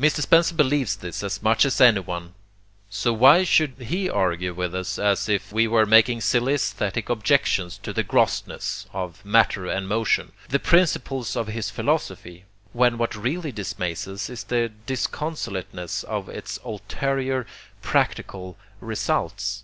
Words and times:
Mr. 0.00 0.20
Spencer 0.20 0.52
believes 0.56 0.96
this 0.96 1.22
as 1.22 1.44
much 1.44 1.64
as 1.64 1.80
anyone; 1.80 2.34
so 2.88 3.12
why 3.12 3.44
should 3.44 3.74
he 3.78 4.10
argue 4.10 4.52
with 4.52 4.74
us 4.74 4.98
as 4.98 5.28
if 5.28 5.52
we 5.52 5.68
were 5.68 5.86
making 5.86 6.20
silly 6.20 6.54
aesthetic 6.54 7.08
objections 7.08 7.78
to 7.84 7.92
the 7.92 8.02
'grossness' 8.02 8.86
of 8.92 9.24
'matter 9.24 9.68
and 9.68 9.86
motion,' 9.86 10.32
the 10.48 10.58
principles 10.58 11.36
of 11.36 11.46
his 11.46 11.70
philosophy, 11.70 12.46
when 12.72 12.98
what 12.98 13.14
really 13.14 13.52
dismays 13.52 14.08
us 14.08 14.28
is 14.28 14.42
the 14.42 14.72
disconsolateness 14.86 16.02
of 16.02 16.28
its 16.28 16.58
ulterior 16.64 17.46
practical 17.80 18.58
results? 18.80 19.62